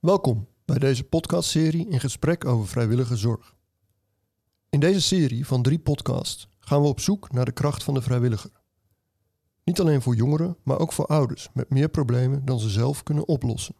[0.00, 3.54] Welkom bij deze podcastserie in gesprek over vrijwillige zorg.
[4.68, 8.02] In deze serie van drie podcasts gaan we op zoek naar de kracht van de
[8.02, 8.50] vrijwilliger.
[9.64, 13.28] Niet alleen voor jongeren, maar ook voor ouders met meer problemen dan ze zelf kunnen
[13.28, 13.74] oplossen.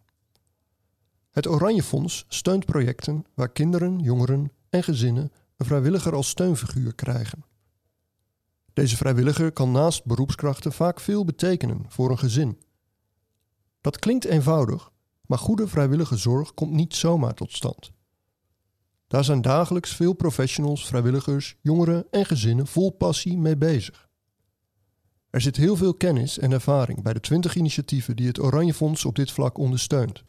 [1.30, 7.44] Het Oranje Fonds steunt projecten waar kinderen, jongeren en gezinnen een vrijwilliger als steunfiguur krijgen.
[8.72, 12.60] Deze vrijwilliger kan naast beroepskrachten vaak veel betekenen voor een gezin.
[13.80, 14.90] Dat klinkt eenvoudig,
[15.30, 17.92] maar goede vrijwillige zorg komt niet zomaar tot stand.
[19.06, 24.08] Daar zijn dagelijks veel professionals, vrijwilligers, jongeren en gezinnen vol passie mee bezig.
[25.30, 29.04] Er zit heel veel kennis en ervaring bij de 20 initiatieven die het Oranje Fonds
[29.04, 30.24] op dit vlak ondersteunt.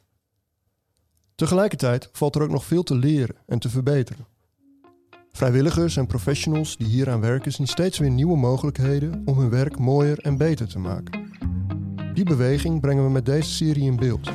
[1.36, 4.28] Tegelijkertijd valt er ook nog veel te leren en te verbeteren.
[5.32, 10.20] Vrijwilligers en professionals die hieraan werken zien steeds weer nieuwe mogelijkheden om hun werk mooier
[10.20, 11.30] en beter te maken.
[12.14, 14.30] Die beweging brengen we met deze serie in beeld.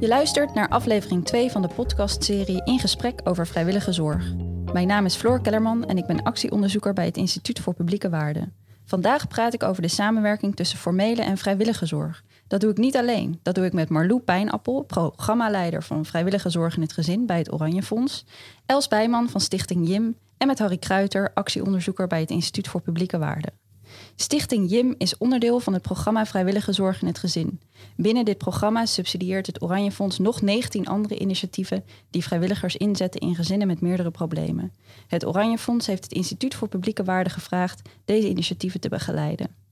[0.00, 4.32] Je luistert naar aflevering 2 van de podcastserie In gesprek over vrijwillige zorg.
[4.72, 8.52] Mijn naam is Floor Kellerman en ik ben actieonderzoeker bij het Instituut voor Publieke Waarden.
[8.84, 12.22] Vandaag praat ik over de samenwerking tussen formele en vrijwillige zorg.
[12.46, 13.40] Dat doe ik niet alleen.
[13.42, 17.52] Dat doe ik met Marlou Pijnappel, programmaleider van Vrijwillige Zorg in het Gezin bij het
[17.52, 18.24] Oranje Fonds,
[18.66, 23.18] Els Bijman van Stichting JIM en met Harry Kruiter, actieonderzoeker bij het Instituut voor Publieke
[23.18, 23.67] Waarden.
[24.16, 27.60] Stichting JIM is onderdeel van het programma Vrijwillige Zorg in het Gezin.
[27.96, 33.34] Binnen dit programma subsidieert het Oranje Fonds nog 19 andere initiatieven die vrijwilligers inzetten in
[33.34, 34.72] gezinnen met meerdere problemen.
[35.06, 39.66] Het Oranje Fonds heeft het Instituut voor Publieke Waarden gevraagd deze initiatieven te begeleiden.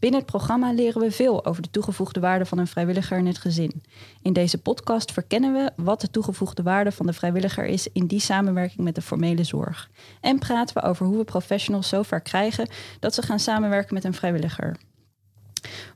[0.00, 3.38] Binnen het programma leren we veel over de toegevoegde waarde van een vrijwilliger in het
[3.38, 3.82] gezin.
[4.22, 8.20] In deze podcast verkennen we wat de toegevoegde waarde van de vrijwilliger is in die
[8.20, 9.90] samenwerking met de formele zorg.
[10.20, 12.68] En praten we over hoe we professionals zover krijgen
[13.00, 14.76] dat ze gaan samenwerken met een vrijwilliger.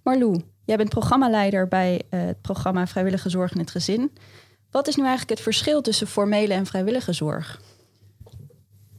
[0.02, 4.12] Marlou, jij bent programmaleider bij eh, het programma Vrijwillige Zorg in het Gezin.
[4.70, 7.60] Wat is nu eigenlijk het verschil tussen formele en vrijwillige zorg?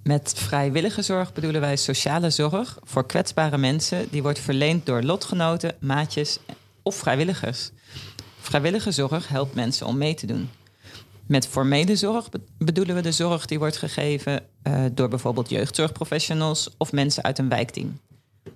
[0.07, 5.75] Met vrijwillige zorg bedoelen wij sociale zorg voor kwetsbare mensen die wordt verleend door lotgenoten,
[5.79, 6.39] maatjes
[6.81, 7.71] of vrijwilligers.
[8.39, 10.49] Vrijwillige zorg helpt mensen om mee te doen.
[11.25, 16.91] Met formele zorg bedoelen we de zorg die wordt gegeven uh, door bijvoorbeeld jeugdzorgprofessionals of
[16.91, 17.99] mensen uit een wijkteam.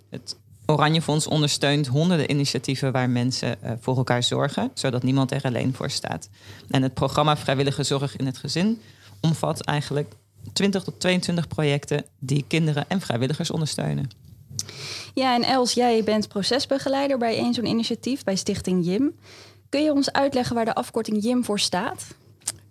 [0.09, 0.35] Het
[0.65, 5.73] Oranje Fonds ondersteunt honderden initiatieven waar mensen uh, voor elkaar zorgen, zodat niemand er alleen
[5.73, 6.29] voor staat.
[6.69, 8.81] En het programma Vrijwillige Zorg in het Gezin
[9.21, 10.13] omvat eigenlijk
[10.53, 14.09] 20 tot 22 projecten die kinderen en vrijwilligers ondersteunen.
[15.13, 19.15] Ja, en Els, jij bent procesbegeleider bij een zo'n initiatief bij Stichting JIM.
[19.69, 22.05] Kun je ons uitleggen waar de afkorting JIM voor staat?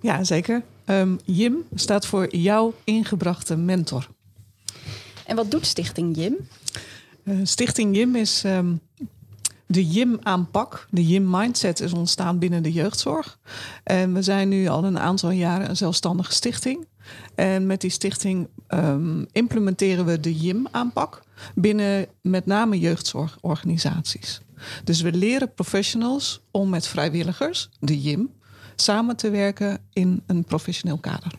[0.00, 0.62] Ja, zeker.
[0.86, 4.08] Um, JIM staat voor jouw ingebrachte mentor.
[5.26, 6.36] En wat doet Stichting JIM?
[7.24, 8.80] Uh, Stichting JIM is um,
[9.66, 10.86] de JIM-aanpak.
[10.90, 13.38] De JIM-mindset is ontstaan binnen de jeugdzorg.
[13.84, 16.86] En we zijn nu al een aantal jaren een zelfstandige stichting.
[17.34, 21.22] En met die stichting um, implementeren we de JIM-aanpak
[21.54, 24.40] binnen met name jeugdzorgorganisaties.
[24.84, 28.30] Dus we leren professionals om met vrijwilligers, de JIM,
[28.76, 31.32] samen te werken in een professioneel kader.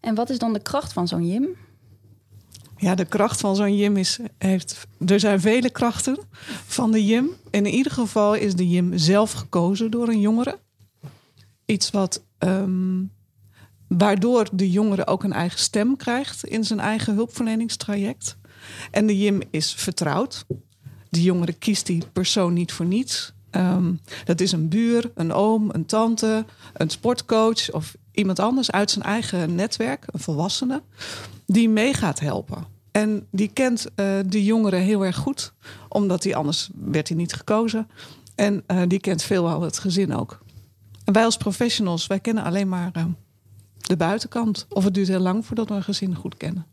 [0.00, 1.48] En wat is dan de kracht van zo'n JIM?
[2.76, 4.18] Ja, de kracht van zo'n JIM is.
[4.38, 6.18] Heeft, er zijn vele krachten
[6.66, 7.28] van de JIM.
[7.50, 10.58] In ieder geval is de JIM zelf gekozen door een jongere.
[11.64, 13.10] Iets wat um,
[13.88, 18.36] Waardoor de jongere ook een eigen stem krijgt in zijn eigen hulpverleningstraject.
[18.90, 20.44] En de JIM is vertrouwd.
[21.10, 23.34] De jongere kiest die persoon niet voor niets.
[23.50, 28.90] Um, dat is een buur, een oom, een tante, een sportcoach of iemand anders uit
[28.90, 30.82] zijn eigen netwerk, een volwassene,
[31.46, 32.64] die mee gaat helpen.
[32.90, 35.52] En die kent uh, de jongere heel erg goed,
[35.88, 37.88] omdat hij anders werd hij niet gekozen.
[38.34, 40.38] En uh, die kent veelal het gezin ook.
[41.04, 43.04] Wij als professionals, wij kennen alleen maar uh,
[43.86, 44.66] de buitenkant.
[44.68, 46.66] Of het duurt heel lang voordat we een gezin goed kennen.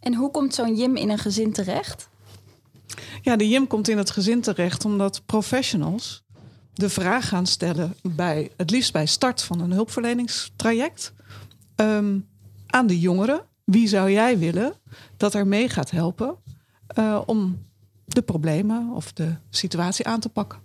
[0.00, 2.08] En hoe komt zo'n JIM in een gezin terecht?
[3.22, 6.24] Ja, de JIM komt in het gezin terecht omdat professionals
[6.74, 11.12] de vraag gaan stellen bij het liefst bij start van een hulpverleningstraject
[11.76, 12.28] um,
[12.66, 13.40] aan de jongeren.
[13.64, 14.74] Wie zou jij willen
[15.16, 16.36] dat er mee gaat helpen
[16.98, 17.66] uh, om
[18.04, 20.63] de problemen of de situatie aan te pakken?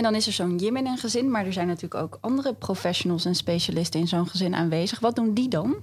[0.00, 2.54] En dan is er zo'n Jim in een gezin, maar er zijn natuurlijk ook andere
[2.54, 5.00] professionals en specialisten in zo'n gezin aanwezig.
[5.00, 5.76] Wat doen die dan?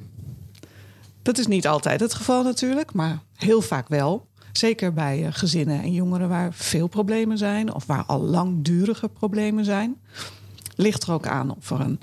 [1.21, 4.27] Dat is niet altijd het geval natuurlijk, maar heel vaak wel.
[4.51, 9.65] Zeker bij uh, gezinnen en jongeren waar veel problemen zijn of waar al langdurige problemen
[9.65, 10.01] zijn.
[10.75, 11.99] Ligt er ook aan of er een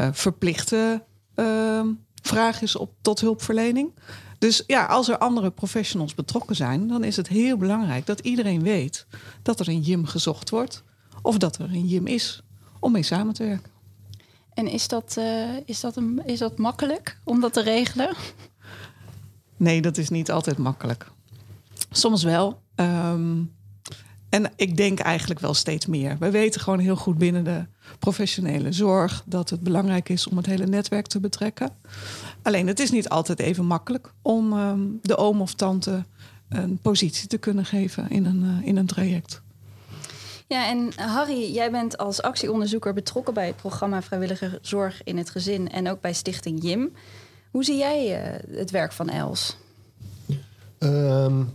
[0.00, 1.04] uh, verplichte
[1.34, 1.86] ehm,
[2.22, 3.94] vraag is op, tot hulpverlening.
[4.38, 8.62] Dus ja, als er andere professionals betrokken zijn, dan is het heel belangrijk dat iedereen
[8.62, 9.06] weet
[9.42, 10.86] dat er een JIM gezocht wordt
[11.22, 12.42] of dat er een JIM is
[12.80, 13.70] om mee samen te werken.
[14.54, 18.14] En is dat, eh, is, dat een, is dat makkelijk om dat te regelen?
[19.56, 21.10] Nee, dat is niet altijd makkelijk.
[21.90, 22.60] Soms wel.
[22.74, 23.42] Ehm,
[24.28, 26.16] en ik denk eigenlijk wel steeds meer.
[26.18, 27.66] We weten gewoon heel goed binnen de
[27.98, 31.70] professionele zorg dat het belangrijk is om het hele netwerk te betrekken.
[32.42, 36.04] Alleen het is niet altijd even makkelijk om ehm, de oom of tante
[36.48, 39.42] een positie te kunnen geven in een, uh, in een traject.
[40.48, 45.30] Ja, en Harry, jij bent als actieonderzoeker betrokken bij het programma Vrijwillige Zorg in het
[45.30, 46.92] Gezin en ook bij Stichting JIM.
[47.50, 49.58] Hoe zie jij uh, het werk van Els?
[50.78, 51.50] Um,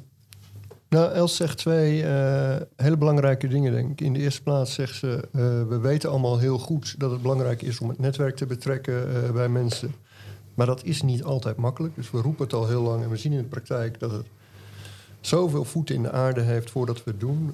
[0.90, 4.02] nou, Els zegt twee uh, hele belangrijke dingen, denk ik.
[4.02, 7.62] In de eerste plaats zegt ze: uh, We weten allemaal heel goed dat het belangrijk
[7.62, 9.96] is om het netwerk te betrekken bij mensen.
[10.54, 11.96] Maar dat is niet altijd makkelijk.
[11.96, 14.26] Dus we roepen het al heel lang en we zien in de praktijk dat het
[15.22, 17.54] zoveel voeten in de aarde heeft voordat we het doen.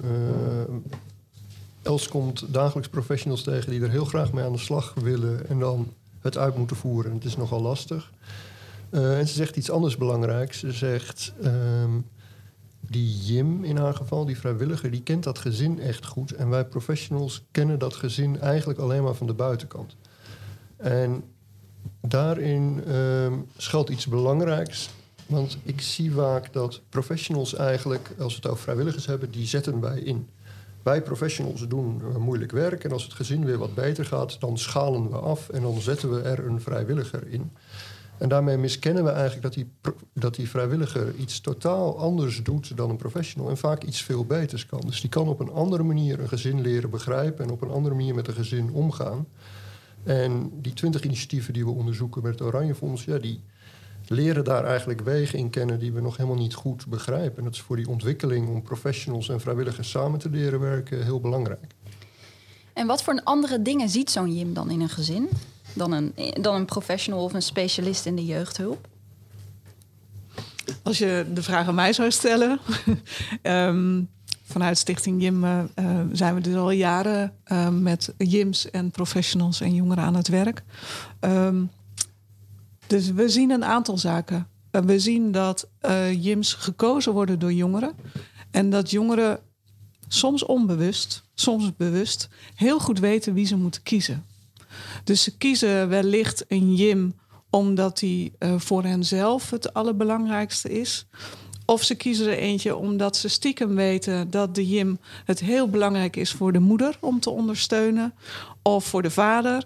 [1.82, 5.58] Els komt dagelijks professionals tegen die er heel graag mee aan de slag willen en
[5.58, 7.12] dan het uit moeten voeren.
[7.12, 8.10] Het is nogal lastig.
[8.90, 10.58] Uh, en ze zegt iets anders belangrijks.
[10.58, 12.06] Ze zegt, um,
[12.80, 16.32] die Jim in haar geval, die vrijwilliger, die kent dat gezin echt goed.
[16.32, 19.96] En wij professionals kennen dat gezin eigenlijk alleen maar van de buitenkant.
[20.76, 21.22] En
[22.00, 24.90] daarin um, schuilt iets belangrijks.
[25.26, 29.80] Want ik zie vaak dat professionals eigenlijk, als we het over vrijwilligers hebben, die zetten
[29.80, 30.28] wij in.
[30.82, 35.10] Wij professionals doen moeilijk werk en als het gezin weer wat beter gaat, dan schalen
[35.10, 37.52] we af en dan zetten we er een vrijwilliger in.
[38.18, 39.70] En daarmee miskennen we eigenlijk dat die,
[40.12, 44.66] dat die vrijwilliger iets totaal anders doet dan een professional en vaak iets veel beters
[44.66, 44.80] kan.
[44.80, 47.94] Dus die kan op een andere manier een gezin leren begrijpen en op een andere
[47.94, 49.26] manier met een gezin omgaan.
[50.02, 53.40] En die twintig initiatieven die we onderzoeken met het Oranje Fonds, ja, die
[54.12, 57.38] leren daar eigenlijk wegen in kennen die we nog helemaal niet goed begrijpen.
[57.38, 61.20] En dat is voor die ontwikkeling om professionals en vrijwilligers samen te leren werken heel
[61.20, 61.74] belangrijk.
[62.72, 65.28] En wat voor andere dingen ziet zo'n Jim dan in een gezin?
[65.74, 68.88] Dan een, dan een professional of een specialist in de jeugdhulp?
[70.82, 72.60] Als je de vraag aan mij zou stellen.
[73.42, 74.08] um,
[74.52, 75.60] vanuit Stichting Jim uh,
[76.12, 80.62] zijn we dus al jaren uh, met Jims en professionals en jongeren aan het werk.
[81.20, 81.70] Um,
[82.90, 84.48] dus we zien een aantal zaken.
[84.70, 87.94] We zien dat uh, Jims gekozen worden door jongeren.
[88.50, 89.38] En dat jongeren
[90.08, 94.26] soms onbewust, soms bewust, heel goed weten wie ze moeten kiezen.
[95.04, 97.14] Dus ze kiezen wellicht een Jim
[97.50, 101.06] omdat hij uh, voor henzelf het allerbelangrijkste is.
[101.64, 106.16] Of ze kiezen er eentje omdat ze stiekem weten dat de Jim het heel belangrijk
[106.16, 108.14] is voor de moeder om te ondersteunen.
[108.62, 109.64] Of voor de vader.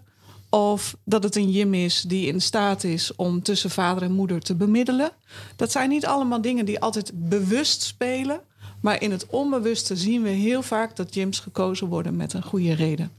[0.54, 4.40] Of dat het een Jim is die in staat is om tussen vader en moeder
[4.40, 5.10] te bemiddelen.
[5.56, 8.40] Dat zijn niet allemaal dingen die altijd bewust spelen.
[8.80, 12.72] Maar in het onbewuste zien we heel vaak dat Jims gekozen worden met een goede
[12.72, 13.12] reden.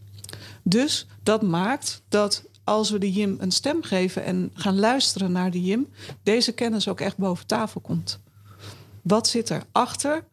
[0.63, 5.51] Dus dat maakt dat als we de Jim een stem geven en gaan luisteren naar
[5.51, 5.87] de Jim,
[6.23, 8.19] deze kennis ook echt boven tafel komt.
[9.01, 10.25] Wat zit er achter?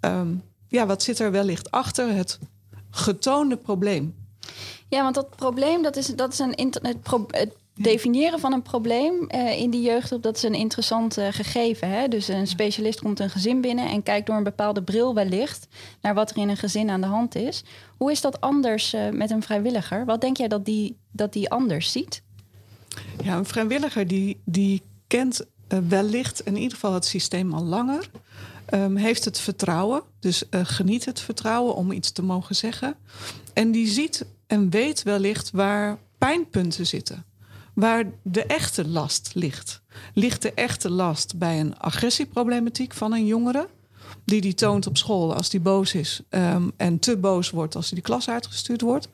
[0.00, 2.38] Um, ja, wat zit er wellicht achter het
[2.90, 4.25] getoonde probleem?
[4.88, 6.96] Ja, want dat probleem, dat is, dat is een internet.
[7.30, 11.90] Het definiëren van een probleem uh, in die jeugdhulp, dat is een interessant uh, gegeven.
[11.90, 12.08] Hè?
[12.08, 15.68] Dus een specialist komt een gezin binnen en kijkt door een bepaalde bril wellicht
[16.00, 17.64] naar wat er in een gezin aan de hand is.
[17.96, 20.04] Hoe is dat anders uh, met een vrijwilliger?
[20.04, 22.22] Wat denk jij dat die, dat die anders ziet?
[23.22, 25.46] Ja, een vrijwilliger die, die kent
[25.88, 28.10] wellicht in ieder geval het systeem al langer.
[28.74, 32.94] Um, heeft het vertrouwen, dus geniet het vertrouwen om iets te mogen zeggen.
[33.52, 37.24] En die ziet en weet wellicht waar pijnpunten zitten.
[37.74, 39.82] Waar de echte last ligt.
[40.14, 43.68] Ligt de echte last bij een agressieproblematiek van een jongere?
[44.24, 47.90] Die die toont op school als die boos is um, en te boos wordt als
[47.90, 49.08] hij de klas uitgestuurd wordt?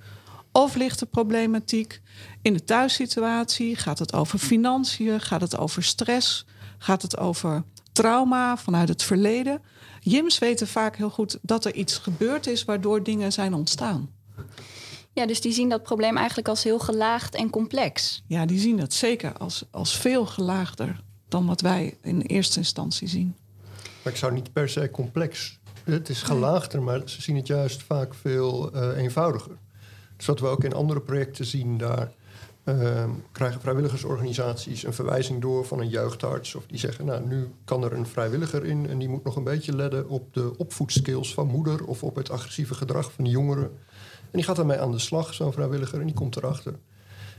[0.53, 2.01] Of ligt de problematiek
[2.43, 3.77] in de thuissituatie?
[3.77, 5.21] Gaat het over financiën?
[5.21, 6.47] Gaat het over stress?
[6.79, 9.63] Gaat het over trauma vanuit het verleden?
[10.01, 14.11] Jims weten vaak heel goed dat er iets gebeurd is waardoor dingen zijn ontstaan.
[15.13, 18.23] Ja, dus die zien dat probleem eigenlijk als heel gelaagd en complex.
[18.27, 23.09] Ja, die zien dat zeker als, als veel gelaagder dan wat wij in eerste instantie
[23.09, 23.37] zien.
[24.03, 25.59] Maar ik zou niet per se complex.
[25.85, 29.57] Het is gelaagder, maar ze zien het juist vaak veel uh, eenvoudiger.
[30.17, 32.13] Dus wat we ook in andere projecten zien, daar
[32.65, 36.55] uh, krijgen vrijwilligersorganisaties een verwijzing door van een jeugdarts.
[36.55, 39.45] Of die zeggen, nou, nu kan er een vrijwilliger in en die moet nog een
[39.45, 43.71] beetje letten op de opvoedskills van moeder of op het agressieve gedrag van de jongeren.
[44.33, 46.79] En die gaat daarmee aan de slag, zo'n vrijwilliger, en die komt erachter.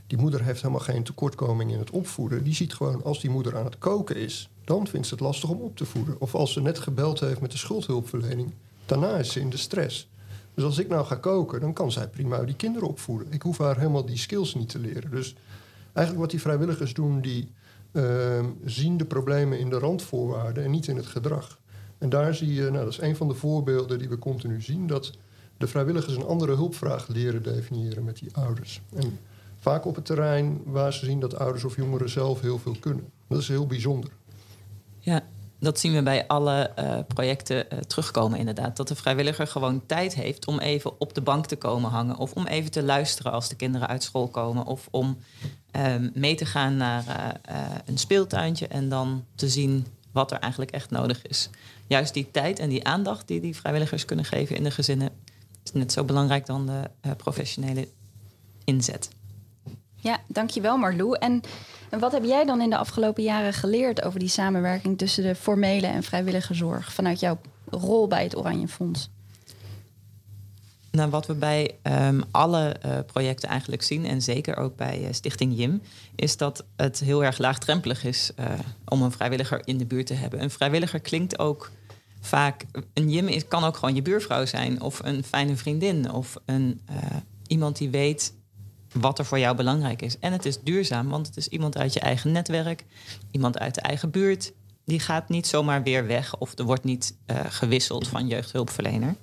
[0.08, 2.44] die moeder heeft helemaal geen tekortkoming in het opvoeden.
[2.44, 5.50] Die ziet gewoon als die moeder aan het koken is, dan vindt ze het lastig
[5.50, 6.16] om op te voeden.
[6.20, 8.52] Of als ze net gebeld heeft met de schuldhulpverlening,
[8.86, 10.10] daarna is ze in de stress.
[10.54, 13.32] Dus als ik nou ga koken, dan kan zij prima die kinderen opvoeden.
[13.32, 15.12] Ik hoef haar helemaal die skills niet te leren.
[15.12, 15.36] Dus
[15.94, 17.52] eigenlijk wat die vrijwilligers doen, die
[17.92, 21.60] uh, zien de problemen in de randvoorwaarden en niet in het gedrag.
[21.98, 24.88] En daar zie je, nou, dat is een van de voorbeelden die we continu zien,
[24.88, 25.12] dat
[25.58, 28.82] de vrijwilligers een andere hulpvraag leren definiëren met die ouders.
[28.96, 29.20] En
[29.60, 33.12] vaak op het terrein waar ze zien dat ouders of jongeren zelf heel veel kunnen.
[33.28, 34.10] Dat is heel bijzonder.
[35.00, 35.24] Ja,
[35.60, 38.78] dat zien we bij alle uh, projecten uh, terugkomen inderdaad.
[38.78, 42.18] Dat de vrijwilliger gewoon tijd heeft om even op de bank te komen hangen.
[42.18, 44.66] Of om even te luisteren als de kinderen uit school komen.
[44.66, 45.18] Of om
[45.76, 47.04] uh, mee te gaan naar
[47.50, 51.50] uh, een speeltuintje en dan te zien wat er eigenlijk echt nodig is.
[51.88, 55.10] Juist die tijd en die aandacht die die vrijwilligers kunnen geven in de gezinnen...
[55.64, 57.88] is net zo belangrijk dan de professionele
[58.64, 59.10] inzet.
[59.96, 61.18] Ja, dankjewel Marlou.
[61.18, 61.42] En
[62.00, 65.88] wat heb jij dan in de afgelopen jaren geleerd over die samenwerking tussen de formele
[65.88, 67.40] en vrijwillige zorg vanuit jouw
[67.70, 69.10] rol bij het Oranje Fonds?
[70.92, 75.08] Nou, wat we bij um, alle uh, projecten eigenlijk zien, en zeker ook bij uh,
[75.12, 75.82] Stichting JIM,
[76.16, 78.46] is dat het heel erg laagdrempelig is uh,
[78.86, 80.42] om een vrijwilliger in de buurt te hebben.
[80.42, 81.72] Een vrijwilliger klinkt ook
[82.26, 82.66] vaak.
[82.94, 86.82] Een JIM kan ook gewoon je buurvrouw zijn, of een fijne vriendin, of een,
[87.48, 88.34] iemand die weet
[88.94, 90.20] wat er voor jou belangrijk is.
[90.20, 92.86] En het is duurzaam, want het is iemand uit je eigen netwerk,
[93.32, 94.54] iemand uit de eigen buurt.
[94.86, 99.16] Die gaat niet zomaar weer weg of er wordt niet uh, gewisseld van jeugdhulpverlener.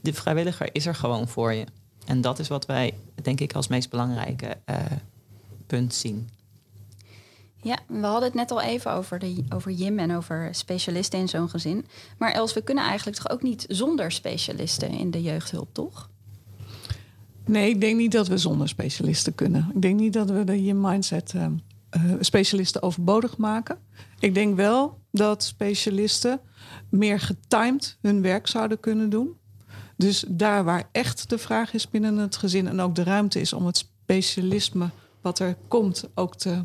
[0.00, 1.64] De vrijwilliger is er gewoon voor je.
[2.06, 4.76] En dat is wat wij, denk ik, als meest belangrijke uh,
[5.66, 6.28] punt zien.
[7.62, 11.28] Ja, we hadden het net al even over, de, over Jim en over specialisten in
[11.28, 11.86] zo'n gezin.
[12.18, 16.10] Maar Els, we kunnen eigenlijk toch ook niet zonder specialisten in de jeugdhulp, toch?
[17.44, 19.70] Nee, ik denk niet dat we zonder specialisten kunnen.
[19.74, 21.46] Ik denk niet dat we de je mindset uh,
[21.96, 23.78] uh, specialisten overbodig maken.
[24.18, 26.40] Ik denk wel dat specialisten
[26.88, 29.38] meer getimed hun werk zouden kunnen doen.
[29.96, 33.52] Dus daar waar echt de vraag is binnen het gezin en ook de ruimte is
[33.52, 34.90] om het specialisme
[35.20, 36.64] wat er komt ook te,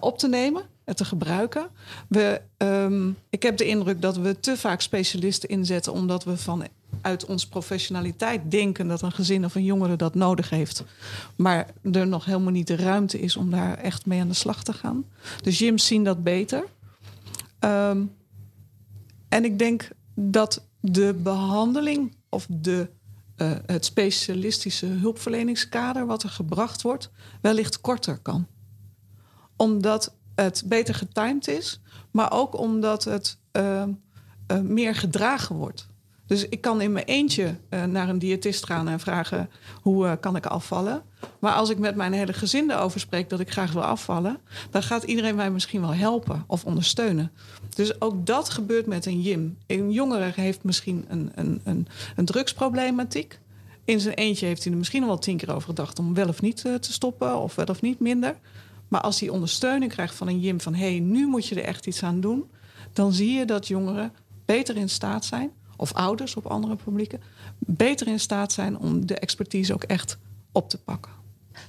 [0.00, 1.68] op te nemen en te gebruiken.
[2.08, 6.66] We, um, ik heb de indruk dat we te vaak specialisten inzetten omdat we van
[7.00, 10.84] uit onze professionaliteit denken dat een gezin of een jongere dat nodig heeft.
[11.36, 14.62] Maar er nog helemaal niet de ruimte is om daar echt mee aan de slag
[14.62, 15.04] te gaan.
[15.42, 16.64] Dus gyms zien dat beter.
[17.60, 18.14] Um,
[19.28, 22.88] en ik denk dat de behandeling of de,
[23.36, 27.10] uh, het specialistische hulpverleningskader wat er gebracht wordt,
[27.40, 28.46] wellicht korter kan.
[29.56, 33.82] Omdat het beter getimed is, maar ook omdat het uh,
[34.52, 35.86] uh, meer gedragen wordt.
[36.26, 39.50] Dus ik kan in mijn eentje uh, naar een diëtist gaan en vragen
[39.82, 41.02] hoe uh, kan ik afvallen.
[41.38, 44.38] Maar als ik met mijn hele gezin erover spreek dat ik graag wil afvallen,
[44.70, 47.32] dan gaat iedereen mij misschien wel helpen of ondersteunen.
[47.74, 49.58] Dus ook dat gebeurt met een JIM.
[49.66, 53.38] Een jongere heeft misschien een, een, een, een drugsproblematiek.
[53.84, 56.42] In zijn eentje heeft hij er misschien wel tien keer over gedacht om wel of
[56.42, 58.36] niet te stoppen of wel of niet minder.
[58.88, 61.64] Maar als hij ondersteuning krijgt van een JIM van hé, hey, nu moet je er
[61.64, 62.50] echt iets aan doen,
[62.92, 64.12] dan zie je dat jongeren
[64.44, 67.20] beter in staat zijn of ouders op andere publieken,
[67.58, 70.18] beter in staat zijn om de expertise ook echt
[70.52, 71.12] op te pakken.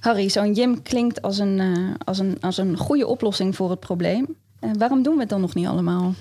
[0.00, 3.80] Harry, zo'n JIM klinkt als een, uh, als, een, als een goede oplossing voor het
[3.80, 4.26] probleem.
[4.58, 6.14] En waarom doen we het dan nog niet allemaal?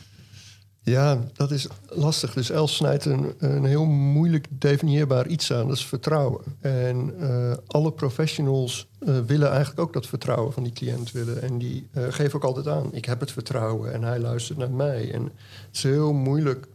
[0.89, 2.33] Ja, dat is lastig.
[2.33, 5.67] Dus Els snijdt een, heel moeilijk definieerbaar iets aan.
[5.67, 6.41] Dat is vertrouwen.
[6.59, 11.41] En uh, alle professionals uh, willen eigenlijk ook dat vertrouwen van die cliënt willen.
[11.41, 14.71] En die uh, geven ook altijd aan, ik heb het vertrouwen en hij luistert naar
[14.71, 15.13] mij.
[15.13, 16.67] En het is heel moeilijk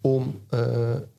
[0.00, 0.40] om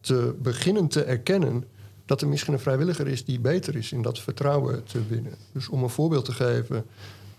[0.02, 1.64] te beginnen te erkennen
[2.06, 5.34] dat er misschien een vrijwilliger is die beter is in dat vertrouwen te winnen.
[5.54, 6.86] Dus om een voorbeeld te geven.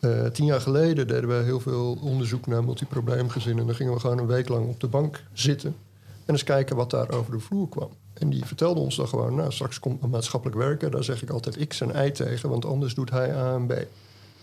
[0.00, 3.60] Uh, tien jaar geleden deden we heel veel onderzoek naar multiprobleemgezinnen.
[3.60, 5.76] En dan gingen we gewoon een week lang op de bank zitten
[6.24, 7.90] en eens kijken wat daar over de vloer kwam.
[8.12, 11.30] En die vertelde ons dan gewoon, nou straks komt mijn maatschappelijk werken, daar zeg ik
[11.30, 13.72] altijd X en Y tegen, want anders doet hij A en B.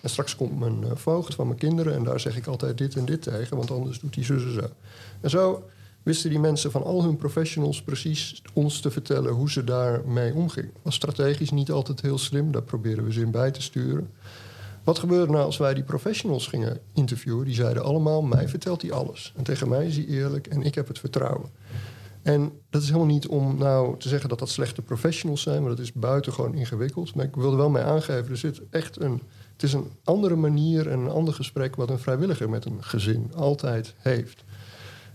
[0.02, 2.96] En straks komt mijn uh, voogd van mijn kinderen en daar zeg ik altijd dit
[2.96, 4.70] en dit tegen, want anders doet hij zus en zo.
[5.22, 5.64] En zo
[6.04, 10.72] wisten die mensen van al hun professionals precies ons te vertellen hoe ze daarmee omgingen.
[10.82, 14.12] Was strategisch niet altijd heel slim, daar proberen we ze in bij te sturen.
[14.88, 17.46] Wat gebeurde nou als wij die professionals gingen interviewen?
[17.46, 19.34] Die zeiden allemaal, mij vertelt hij alles.
[19.36, 21.50] En tegen mij is hij eerlijk en ik heb het vertrouwen.
[22.22, 25.70] En dat is helemaal niet om nou te zeggen dat dat slechte professionals zijn, maar
[25.70, 27.16] dat is buitengewoon ingewikkeld.
[27.16, 29.22] Maar ik wilde wel mee aangeven, er zit echt een,
[29.54, 33.32] het is een andere manier en een ander gesprek wat een vrijwilliger met een gezin
[33.36, 34.44] altijd heeft.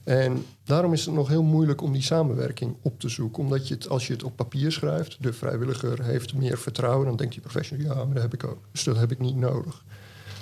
[0.04, 3.42] En daarom is het nog heel moeilijk om die samenwerking op te zoeken.
[3.42, 7.16] Omdat je het, als je het op papier schrijft, de vrijwilliger heeft meer vertrouwen, dan
[7.16, 8.58] denkt die professional, ja, maar dat heb ik ook.
[8.72, 9.84] Dus dat heb ik niet nodig.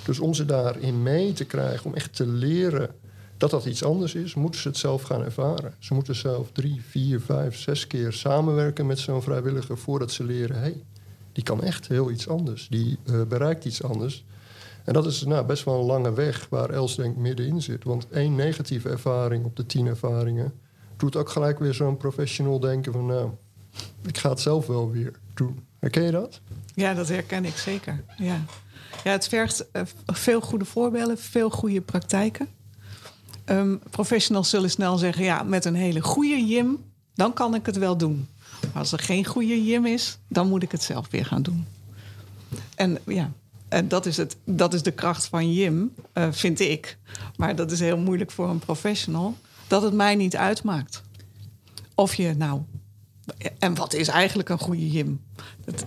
[0.04, 2.90] Dus om ze daarin mee te krijgen, om echt te leren
[3.36, 5.74] dat dat iets anders is, moeten ze het zelf gaan ervaren.
[5.78, 10.56] Ze moeten zelf drie, vier, vijf, zes keer samenwerken met zo'n vrijwilliger voordat ze leren,
[10.56, 10.82] hé, hey,
[11.32, 12.68] die kan echt heel iets anders.
[12.68, 14.24] Die uh, bereikt iets anders.
[14.90, 17.84] En dat is nou, best wel een lange weg waar Els denk middenin zit.
[17.84, 20.52] Want één negatieve ervaring op de tien ervaringen
[20.96, 23.30] doet ook gelijk weer zo'n professional denken van nou,
[24.06, 25.66] ik ga het zelf wel weer doen.
[25.78, 26.40] Herken je dat?
[26.74, 28.04] Ja, dat herken ik zeker.
[28.16, 28.44] Ja,
[29.04, 32.48] ja het vergt uh, veel goede voorbeelden, veel goede praktijken.
[33.46, 37.78] Um, professionals zullen snel zeggen, ja, met een hele goede Jim, dan kan ik het
[37.78, 38.28] wel doen.
[38.60, 41.66] Maar als er geen goede Jim is, dan moet ik het zelf weer gaan doen.
[42.74, 43.32] En ja,
[43.70, 46.98] en dat is, het, dat is de kracht van Jim, uh, vind ik.
[47.36, 49.36] Maar dat is heel moeilijk voor een professional.
[49.66, 51.02] Dat het mij niet uitmaakt.
[51.94, 52.60] Of je nou.
[53.58, 55.20] En wat is eigenlijk een goede Jim?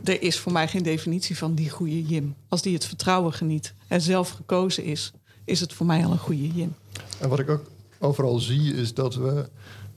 [0.03, 2.35] Er is voor mij geen definitie van die goede Jim.
[2.47, 5.11] Als die het vertrouwen geniet en zelf gekozen is,
[5.45, 6.75] is het voor mij al een goede Jim.
[7.19, 7.63] En wat ik ook
[7.99, 9.49] overal zie, is dat we.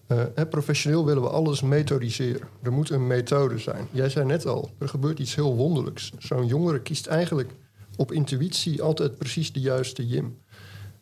[0.09, 2.49] Uh, professioneel willen we alles methodiseren.
[2.62, 3.88] Er moet een methode zijn.
[3.90, 6.12] Jij zei net al, er gebeurt iets heel wonderlijks.
[6.19, 7.55] Zo'n jongere kiest eigenlijk
[7.97, 10.37] op intuïtie altijd precies de juiste Jim.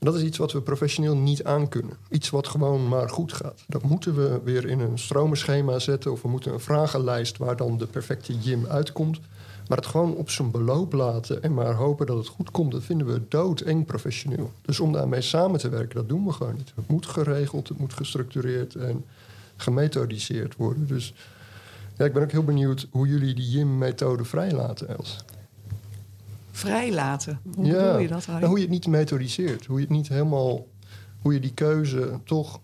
[0.05, 1.97] En dat is iets wat we professioneel niet aankunnen.
[2.11, 3.65] Iets wat gewoon maar goed gaat.
[3.67, 6.13] Dat moeten we weer in een stromenschema zetten...
[6.13, 9.21] of we moeten een vragenlijst waar dan de perfecte Jim uitkomt.
[9.69, 12.73] Maar het gewoon op zijn beloop laten en maar hopen dat het goed komt...
[12.73, 14.53] dat vinden we doodeng professioneel.
[14.63, 16.73] Dus om daarmee samen te werken, dat doen we gewoon niet.
[16.75, 19.05] Het moet geregeld, het moet gestructureerd en
[19.57, 20.87] gemethodiseerd worden.
[20.87, 21.15] Dus
[21.97, 25.25] ja, ik ben ook heel benieuwd hoe jullie die Jim-methode vrijlaten, Els
[26.57, 27.41] vrijlaten.
[27.55, 28.27] Hoe ja, bedoel je dat?
[28.27, 29.67] Nou, hoe je het niet methodiseert.
[29.67, 30.67] Hoe je het niet helemaal...
[31.21, 32.61] Hoe je die keuze toch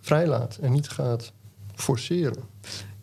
[0.00, 1.32] vrijlaat en niet gaat
[1.74, 2.42] forceren.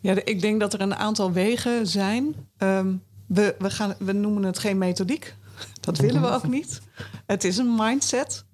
[0.00, 2.34] Ja, ik denk dat er een aantal wegen zijn.
[2.58, 5.34] Um, we, we, gaan, we noemen het geen methodiek.
[5.80, 6.80] Dat willen we ook niet.
[7.26, 8.44] Het is een mindset.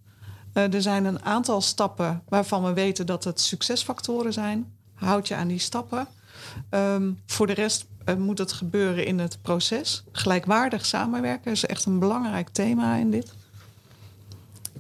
[0.55, 4.73] Uh, er zijn een aantal stappen waarvan we weten dat het succesfactoren zijn.
[4.95, 6.07] Houd je aan die stappen.
[6.71, 7.87] Um, voor de rest
[8.19, 10.05] moet het gebeuren in het proces.
[10.13, 13.33] Gelijkwaardig samenwerken is echt een belangrijk thema in dit.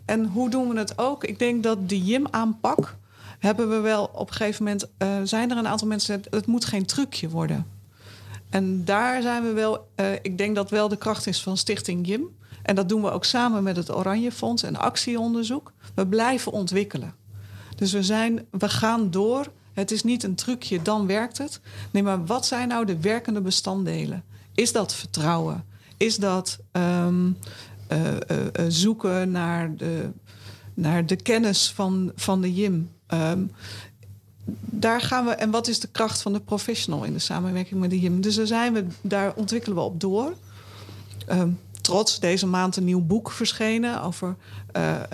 [0.04, 1.24] En hoe doen we het ook?
[1.24, 2.96] Ik denk dat de JIM-aanpak
[3.38, 4.88] hebben we wel op een gegeven moment.
[4.98, 6.22] Uh, zijn er een aantal mensen.
[6.30, 7.66] Het moet geen trucje worden.
[8.50, 9.88] En daar zijn we wel.
[9.96, 12.28] Uh, ik denk dat wel de kracht is van Stichting JIM.
[12.62, 15.72] En dat doen we ook samen met het Oranje Fonds en actieonderzoek.
[15.94, 17.14] We blijven ontwikkelen.
[17.76, 19.46] Dus we, zijn, we gaan door
[19.80, 21.60] het is niet een trucje, dan werkt het.
[21.90, 24.24] Nee, maar wat zijn nou de werkende bestanddelen?
[24.54, 25.64] Is dat vertrouwen?
[25.96, 27.36] Is dat um,
[27.92, 28.16] uh, uh,
[28.68, 30.10] zoeken naar de,
[30.74, 32.90] naar de kennis van, van de JIM?
[33.08, 33.52] Um,
[34.60, 35.30] daar gaan we.
[35.30, 38.20] En wat is de kracht van de professional in de samenwerking met de JIM?
[38.20, 40.34] Dus daar, zijn we, daar ontwikkelen we op door.
[41.30, 44.36] Um, trots deze maand een nieuw boek verschenen over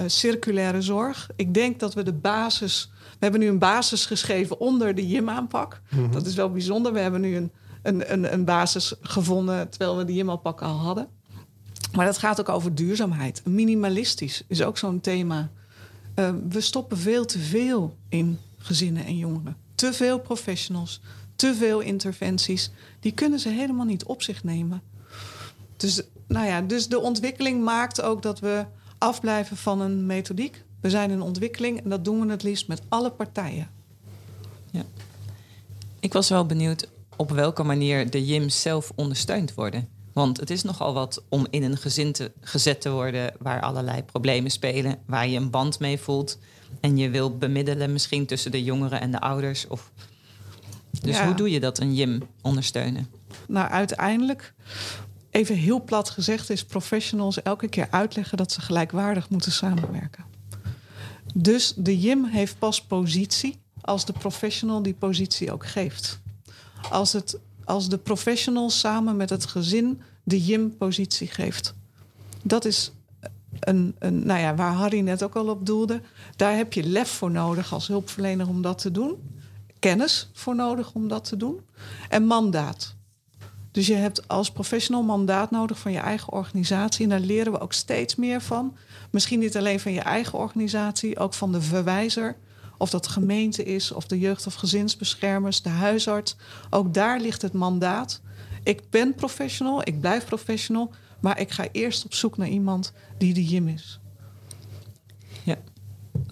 [0.06, 1.28] circulaire zorg.
[1.36, 5.80] Ik denk dat we de basis hebben nu een basis geschreven onder de JIM-aanpak.
[5.90, 6.10] Mhm.
[6.10, 6.92] Dat is wel bijzonder.
[6.92, 7.52] We hebben nu een,
[7.82, 11.08] een, een, een basis gevonden terwijl we de JIM-aanpak al hadden.
[11.92, 13.42] Maar dat gaat ook over duurzaamheid.
[13.44, 15.50] Minimalistisch is ook zo'n thema.
[16.14, 19.56] Uh, we stoppen veel te veel in gezinnen en jongeren.
[19.74, 21.00] Te veel professionals,
[21.36, 22.70] te veel interventies.
[23.00, 24.82] Die kunnen ze helemaal niet op zich nemen.
[25.76, 28.66] Dus, nou ja, dus de ontwikkeling maakt ook dat we
[28.98, 30.64] afblijven van een methodiek.
[30.86, 33.68] We zijn in ontwikkeling en dat doen we het liefst met alle partijen.
[34.70, 34.82] Ja.
[36.00, 39.88] Ik was wel benieuwd op welke manier de JIM's zelf ondersteund worden.
[40.12, 44.02] Want het is nogal wat om in een gezin te, gezet te worden waar allerlei
[44.02, 46.38] problemen spelen, waar je een band mee voelt
[46.80, 49.66] en je wil bemiddelen misschien tussen de jongeren en de ouders.
[49.66, 49.92] Of...
[51.02, 53.08] Dus hoe doe je dat, een JIM ondersteunen?
[53.48, 54.54] Nou, uiteindelijk,
[55.30, 60.34] even heel plat gezegd, is professionals elke keer uitleggen dat ze gelijkwaardig moeten samenwerken.
[61.38, 66.20] Dus de JIM heeft pas positie als de professional die positie ook geeft.
[66.90, 71.74] Als, het, als de professional samen met het gezin de JIM positie geeft.
[72.42, 72.92] Dat is
[73.60, 76.00] een, een, nou ja, waar Harry net ook al op doelde.
[76.36, 79.16] Daar heb je lef voor nodig als hulpverlener om dat te doen.
[79.78, 81.60] Kennis voor nodig om dat te doen.
[82.08, 82.94] En mandaat.
[83.70, 87.04] Dus je hebt als professional mandaat nodig van je eigen organisatie.
[87.04, 88.76] En daar leren we ook steeds meer van.
[89.16, 92.36] Misschien niet alleen van je eigen organisatie, ook van de verwijzer.
[92.78, 96.36] Of dat de gemeente is, of de jeugd- of gezinsbeschermers, de huisarts.
[96.70, 98.20] Ook daar ligt het mandaat.
[98.62, 100.90] Ik ben professional, ik blijf professional.
[101.20, 104.00] Maar ik ga eerst op zoek naar iemand die de Jim is.
[105.42, 105.56] Ja,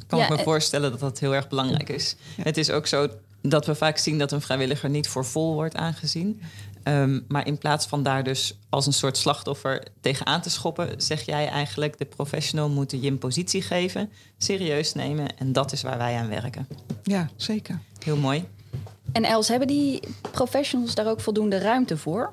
[0.07, 2.17] kan Ja, ik me en- voorstellen dat dat heel erg belangrijk is.
[2.37, 2.43] Ja.
[2.43, 3.09] Het is ook zo
[3.43, 6.41] dat we vaak zien dat een vrijwilliger niet voor vol wordt aangezien.
[6.85, 11.23] Ehm, maar in plaats van daar dus als een soort slachtoffer tegenaan te schoppen, zeg
[11.23, 15.99] jij eigenlijk de professional moet de Jim positie geven, serieus nemen en dat is waar
[15.99, 16.69] wij aan werken.
[17.03, 17.81] Ja, zeker.
[17.99, 18.45] Heel mooi.
[19.13, 22.33] En Els, hebben die professionals daar ook voldoende ruimte voor?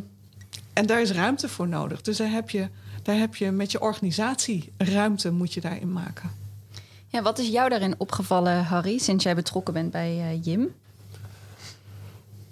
[0.73, 2.01] en daar is ruimte voor nodig.
[2.01, 2.69] Dus daar heb je,
[3.03, 6.31] daar heb je met je organisatie ruimte moet je daarin maken.
[7.07, 10.73] Ja, wat is jou daarin opgevallen, Harry, sinds jij betrokken bent bij eh, Jim?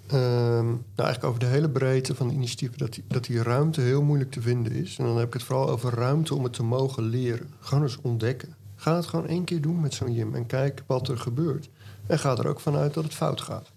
[0.06, 3.80] Ehm, nou, eigenlijk over de hele breedte van de initiatieven, dat die, dat die ruimte
[3.80, 4.98] heel moeilijk te vinden is.
[4.98, 7.48] En dan heb ik het vooral over ruimte om het te mogen leren.
[7.60, 8.54] Gewoon eens ontdekken.
[8.76, 11.70] Ga het gewoon één keer doen met zo'n Jim en kijk wat er gebeurt.
[12.06, 13.70] En ga er ook vanuit dat het fout gaat.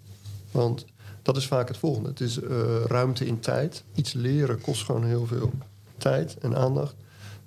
[0.51, 0.85] Want
[1.21, 2.09] dat is vaak het volgende.
[2.09, 3.83] Het is eh, ruimte in tijd.
[3.95, 5.51] Iets leren kost gewoon heel veel
[5.97, 6.95] tijd en aandacht.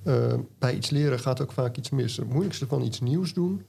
[0.03, 2.17] Eh, bij iets leren gaat ook vaak iets mis.
[2.17, 3.63] Het moeilijkste van iets nieuws doen,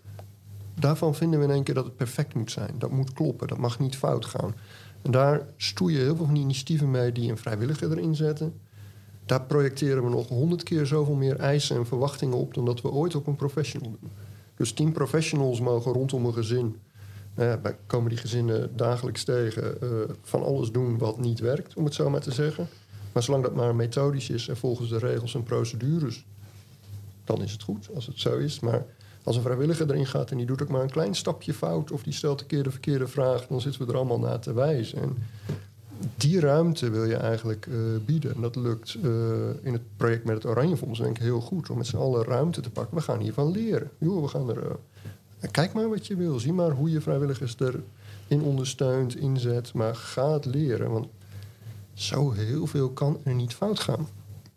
[0.75, 2.75] daarvan vinden we in één keer dat het perfect moet zijn.
[2.77, 4.53] Dat moet kloppen, dat mag niet fout gaan.
[5.01, 8.53] En daar stoeien heel veel van die initiatieven mee die een vrijwilliger erin zetten.
[9.25, 12.91] Daar projecteren we nog honderd keer zoveel meer eisen en verwachtingen op dan dat we
[12.91, 14.11] ooit op een professional doen.
[14.55, 16.75] Dus tien professionals mogen rondom een gezin,
[17.35, 19.89] nou komen die gezinnen dagelijks tegen, eh,
[20.21, 22.67] van alles doen wat niet werkt, om het zo maar te zeggen.
[23.11, 26.25] Maar zolang dat maar methodisch is en volgens de regels en procedures,
[27.23, 28.59] dan is het goed als het zo is.
[28.59, 28.85] Maar
[29.23, 32.03] als een vrijwilliger erin gaat en die doet ook maar een klein stapje fout of
[32.03, 35.01] die stelt een keer de verkeerde vraag, dan zitten we er allemaal naar te wijzen.
[35.01, 35.17] En
[36.15, 38.35] die ruimte wil je eigenlijk eh, bieden.
[38.35, 39.11] En dat lukt eh,
[39.61, 41.69] in het project met het Oranje Fonds denk ik heel goed.
[41.69, 42.97] Om met z'n allen ruimte te pakken.
[42.97, 43.91] We gaan hiervan leren.
[43.97, 44.67] Joh, we gaan er,
[45.39, 46.39] eh, kijk maar wat je wil.
[46.39, 49.73] Zie maar hoe je vrijwilligers erin ondersteunt, inzet.
[49.73, 50.91] Maar ga het leren.
[50.91, 51.07] Want
[51.93, 54.07] zo heel veel kan er niet fout gaan.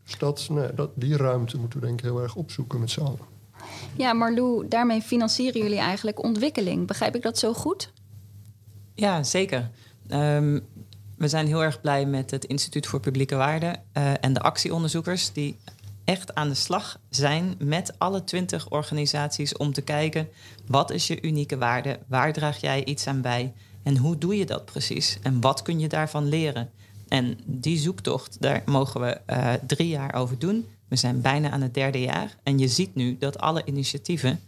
[0.04, 3.00] Dus dat, nee, dat, die ruimte moeten we denk ik heel erg opzoeken met z'n
[3.00, 3.32] allen.
[3.96, 6.86] Ja, Marlou, daarmee financieren jullie eigenlijk ontwikkeling.
[6.86, 7.92] Begrijp ik dat zo goed?
[8.94, 9.70] Ja, zeker.
[10.08, 10.60] Ehm,
[11.16, 15.32] we zijn heel erg blij met het Instituut voor Publieke Waarden eh, en de actieonderzoekers
[15.32, 15.56] die
[16.04, 20.28] echt aan de slag zijn met alle twintig organisaties om te kijken
[20.66, 24.46] wat is je unieke waarde, waar draag jij iets aan bij en hoe doe je
[24.46, 26.70] dat precies en wat kun je daarvan leren.
[27.08, 30.66] En die zoektocht, daar mogen we eh, drie jaar over doen.
[30.94, 34.40] We zijn bijna aan het derde jaar en je ziet nu dat alle initiatieven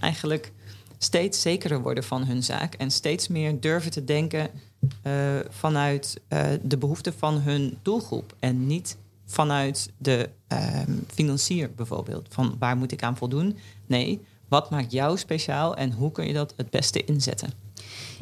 [0.00, 0.52] eigenlijk
[0.98, 4.50] steeds zekerder worden van hun zaak en steeds meer durven te denken
[5.02, 5.12] eh,
[5.48, 12.26] vanuit eh, de behoeften van hun doelgroep en niet vanuit de ehm, financier bijvoorbeeld.
[12.30, 13.56] Van waar moet ik aan voldoen?
[13.86, 17.52] Nee, wat maakt jou speciaal en hoe kun je dat het beste inzetten?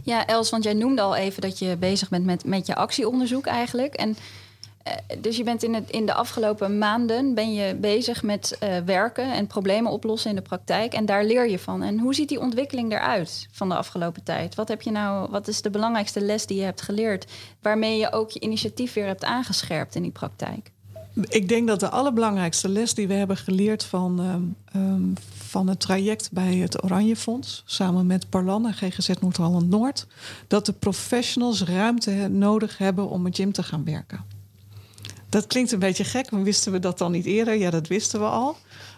[0.02, 3.46] Ja, Els, want jij noemde al even dat je bezig bent met, met je actieonderzoek
[3.46, 3.94] eigenlijk.
[3.94, 4.16] En
[5.18, 9.32] dus je bent in, het, in de afgelopen maanden ben je bezig met eh, werken
[9.32, 10.92] en problemen oplossen in de praktijk.
[10.92, 11.82] En daar leer je van.
[11.82, 14.54] En hoe ziet die ontwikkeling eruit van de afgelopen tijd?
[14.54, 17.32] Wat heb je nou, wat is de belangrijkste les die je hebt geleerd?
[17.60, 20.70] Waarmee je ook je initiatief weer hebt aangescherpt in die praktijk?
[21.14, 24.42] Ik denk dat de allerbelangrijkste les die we hebben geleerd van, ehm,
[24.82, 25.02] ehm,
[25.36, 30.06] van het traject bij het Oranje Fonds, samen met Parlan en GGZ Noord-Holland Noord,
[30.46, 34.31] dat de professionals ruimte nodig hebben om met Jim te gaan werken.
[35.32, 36.30] Dat klinkt een beetje gek.
[36.30, 37.54] Wisten we dat dan niet eerder?
[37.54, 38.56] Ja, dat wisten we al.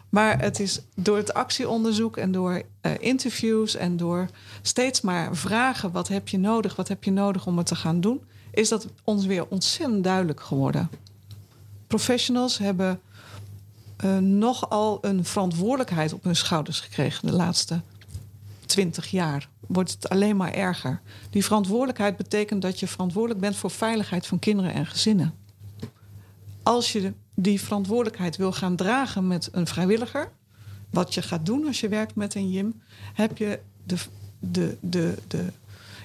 [0.09, 4.29] Maar het is door het actieonderzoek en door uh, interviews en door
[4.63, 6.77] steeds maar vragen: wat heb je nodig?
[6.77, 8.23] Wat heb je nodig om het te gaan doen?
[8.51, 10.91] Is dat ons weer ontzettend duidelijk geworden.
[11.87, 13.01] Professionals hebben
[14.05, 17.81] uh, nogal een verantwoordelijkheid op hun schouders gekregen de laatste
[18.67, 19.49] twintig jaar.
[19.67, 21.01] Wordt het alleen maar erger.
[21.31, 25.44] Die verantwoordelijkheid betekent dat je verantwoordelijk bent voor veiligheid van kinderen en gezinnen.
[26.65, 30.33] Als je die verantwoordelijkheid wil gaan dragen met een vrijwilliger,
[30.91, 32.83] wat je gaat doen als je werkt met een JIM,
[33.15, 33.97] heb je de,
[34.39, 35.45] de, de, de,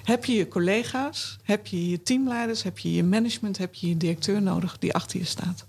[0.02, 3.96] heb je je collega's, heb je je teamleiders, heb je je management, heb je je
[3.96, 5.66] directeur nodig die achter je staat.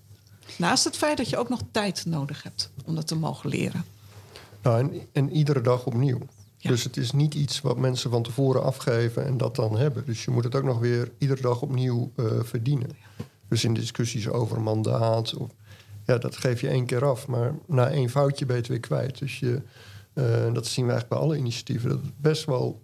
[0.57, 3.85] Naast het feit dat je ook nog tijd nodig hebt om dat te mogen leren.
[4.61, 6.19] Nou, en, en iedere dag opnieuw.
[6.57, 10.05] Dus het is niet iets wat mensen van tevoren afgeven en dat dan hebben.
[10.05, 12.89] Dus je moet het ook nog weer iedere dag opnieuw uh, verdienen.
[13.51, 15.49] Dus in discussies over mandaat, of,
[16.05, 17.27] ja, dat geef je één keer af.
[17.27, 19.19] Maar na één foutje ben je het weer kwijt.
[19.19, 19.61] Dus je,
[20.13, 21.89] uh, dat zien we eigenlijk bij alle initiatieven.
[21.89, 22.81] Dat het best wel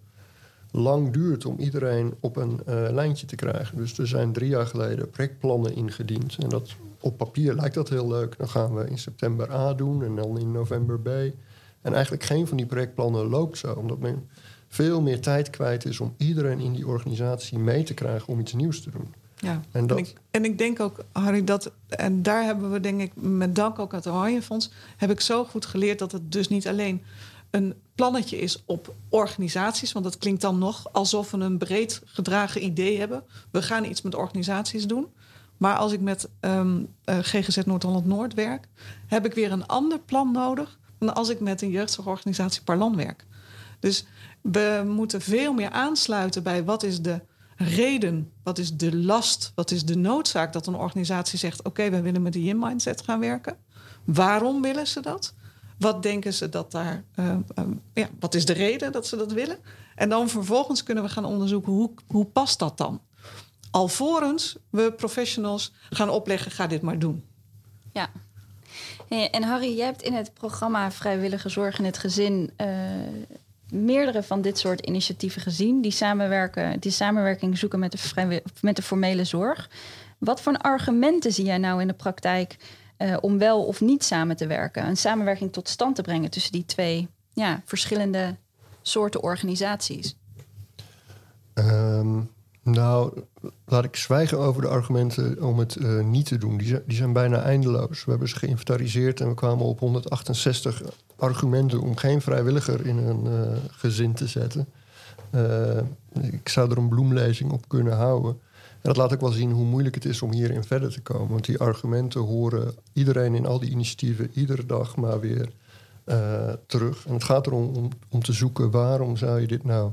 [0.70, 3.76] lang duurt om iedereen op een uh, lijntje te krijgen.
[3.76, 6.36] Dus er zijn drie jaar geleden projectplannen ingediend.
[6.38, 8.38] En dat, op papier lijkt dat heel leuk.
[8.38, 11.08] Dan gaan we in september A doen en dan in november B.
[11.80, 13.72] En eigenlijk geen van die projectplannen loopt zo.
[13.72, 14.28] Omdat men
[14.68, 18.52] veel meer tijd kwijt is om iedereen in die organisatie mee te krijgen om iets
[18.52, 19.26] nieuws te doen.
[19.40, 19.98] Ja, en, dat...
[19.98, 23.54] en, ik, en ik denk ook, Harry, dat, en daar hebben we denk ik met
[23.54, 26.68] dank ook aan het Oranje Fonds, heb ik zo goed geleerd dat het dus niet
[26.68, 27.02] alleen
[27.50, 32.64] een plannetje is op organisaties, want dat klinkt dan nog alsof we een breed gedragen
[32.64, 33.22] idee hebben.
[33.50, 35.06] We gaan iets met organisaties doen.
[35.56, 38.68] Maar als ik met um, uh, GGZ Noord-Holland-Noord werk,
[39.06, 43.26] heb ik weer een ander plan nodig dan als ik met een jeugdzorgorganisatie Parlan werk.
[43.80, 44.06] Dus
[44.40, 47.20] we moeten veel meer aansluiten bij wat is de
[47.58, 52.00] reden, wat is de last, wat is de noodzaak dat een organisatie zegt: Oké, we
[52.00, 53.56] willen met de Yin-mindset gaan werken.
[54.04, 55.34] Waarom willen ze dat?
[55.78, 59.32] Wat denken ze dat daar, uh, uh, ja, wat is de reden dat ze dat
[59.32, 59.58] willen?
[59.94, 63.00] En dan vervolgens kunnen we gaan onderzoeken hoe, hoe past dat dan?
[63.70, 67.24] Alvorens we professionals gaan opleggen, ga dit maar doen.
[67.92, 68.10] Ja.
[69.08, 72.66] En Harry, jij hebt in het programma Vrijwillige Zorg in het Gezin uh,
[73.72, 78.82] meerdere van dit soort initiatieven gezien die, samenwerken, die samenwerking zoeken met de, met de
[78.82, 79.70] formele zorg.
[80.18, 82.56] Wat voor argumenten zie jij nou in de praktijk
[82.98, 84.86] uh, om wel of niet samen te werken?
[84.86, 88.36] Een samenwerking tot stand te brengen tussen die twee ja, verschillende
[88.82, 90.16] soorten organisaties?
[91.54, 92.30] Um,
[92.70, 93.22] nou,
[93.64, 96.56] laat ik zwijgen over de argumenten om het uh, niet te doen.
[96.56, 98.04] Die zijn, die zijn bijna eindeloos.
[98.04, 100.82] We hebben ze geïnventariseerd en we kwamen op 168
[101.16, 104.68] argumenten om geen vrijwilliger in een uh, gezin te zetten.
[105.34, 105.78] Uh,
[106.20, 108.30] ik zou er een bloemlezing op kunnen houden.
[108.70, 111.28] En dat laat ook wel zien hoe moeilijk het is om hierin verder te komen.
[111.28, 115.50] Want die argumenten horen iedereen in al die initiatieven iedere dag maar weer
[116.66, 117.06] terug.
[117.06, 119.92] En het gaat erom om, om te zoeken waarom zou je dit nou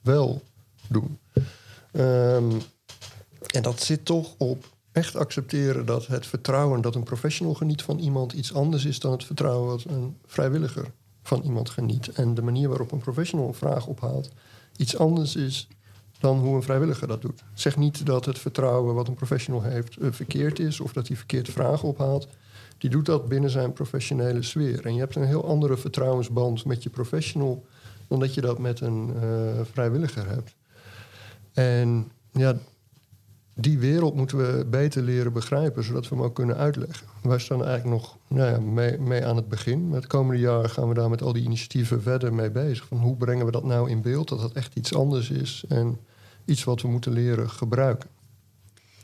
[0.00, 0.42] wel
[0.88, 1.18] doen.
[1.96, 2.60] Um,
[3.50, 7.98] en dat zit toch op echt accepteren dat het vertrouwen dat een professional geniet van
[7.98, 10.90] iemand iets anders is dan het vertrouwen wat een vrijwilliger
[11.22, 12.08] van iemand geniet.
[12.08, 14.30] En de manier waarop een professional een vraag ophaalt
[14.76, 15.68] iets anders is
[16.18, 17.44] dan hoe een vrijwilliger dat doet.
[17.54, 21.16] Zeg niet dat het vertrouwen wat een professional heeft uh, verkeerd is of dat hij
[21.16, 22.28] verkeerd vragen ophaalt.
[22.78, 24.86] Die doet dat binnen zijn professionele sfeer.
[24.86, 27.66] En je hebt een heel andere vertrouwensband met je professional
[28.08, 30.54] dan dat je dat met een uh, vrijwilliger hebt.
[31.54, 32.56] En ja,
[33.54, 37.06] die wereld moeten we beter leren begrijpen, zodat we hem ook kunnen uitleggen.
[37.22, 39.88] Wij staan eigenlijk nog nou ja, mee, mee, aan het begin.
[39.88, 42.86] Met het komende jaar gaan we daar met al die initiatieven verder mee bezig.
[42.86, 45.98] Van hoe brengen we dat nou in beeld, dat dat echt iets anders is en
[46.44, 48.08] iets wat we moeten leren gebruiken.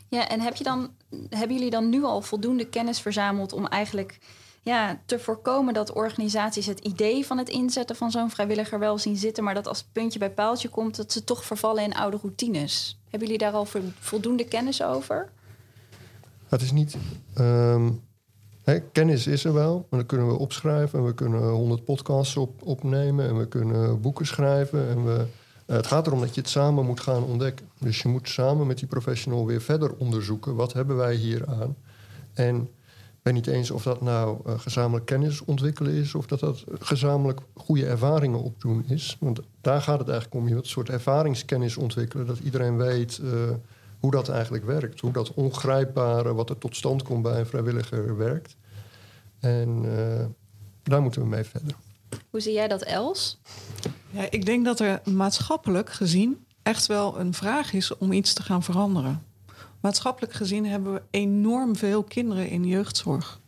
[0.08, 0.90] Ja, en heb je dan,
[1.28, 4.18] hebben jullie dan nu al voldoende kennis verzameld om eigenlijk
[4.62, 9.16] ja, te voorkomen dat organisaties het idee van het inzetten van zo'n vrijwilliger wel zien
[9.16, 12.18] zitten, maar dat als het puntje bij paaltje komt, dat ze toch vervallen in oude
[12.23, 13.01] routines?
[13.11, 13.66] Hebben jullie daar al
[13.99, 15.29] voldoende kennis over?
[16.49, 16.96] Het is niet.
[17.38, 18.01] Um,
[18.62, 22.37] hè, kennis is er wel, maar dan kunnen we opschrijven en we kunnen honderd podcasts
[22.37, 24.88] op, opnemen en we kunnen boeken schrijven.
[24.88, 25.27] En we,
[25.66, 27.68] uh, het gaat erom dat je het samen moet gaan ontdekken.
[27.79, 30.55] Dus je moet samen met die professional weer verder onderzoeken.
[30.55, 31.77] Wat hebben wij hier aan?
[32.33, 32.68] En
[33.22, 36.14] ben niet eens of dat nou uh, gezamenlijk kennis ontwikkelen is...
[36.14, 39.16] of dat dat gezamenlijk goede ervaringen opdoen is.
[39.20, 40.46] Want daar gaat het eigenlijk om.
[40.46, 42.26] Je wilt een soort ervaringskennis ontwikkelen...
[42.26, 43.30] dat iedereen weet uh,
[44.00, 45.00] hoe dat eigenlijk werkt.
[45.00, 48.56] Hoe dat ongrijpbare wat er tot stand komt bij een vrijwilliger werkt.
[49.40, 50.24] En uh,
[50.83, 51.74] daar moeten we mee verder.
[52.30, 53.40] Hoe zie jij dat, Els?
[54.11, 58.42] Ja, ik denk dat er maatschappelijk gezien echt wel een vraag is om iets te
[58.42, 59.22] gaan veranderen.
[59.80, 63.40] Maatschappelijk gezien hebben we enorm veel kinderen in jeugdzorg.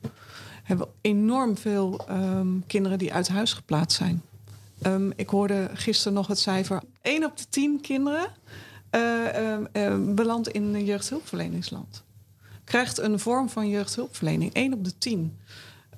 [0.62, 4.22] Hebben we enorm veel ehm, kinderen die uit huis geplaatst zijn.
[4.82, 8.26] Ehm, ik hoorde gisteren nog het cijfer: 1 op de 10 kinderen
[9.72, 12.04] uh, belandt in een jeugdhulpverleningsland.
[12.64, 15.38] Krijgt een vorm van jeugdhulpverlening, 1 op de 10.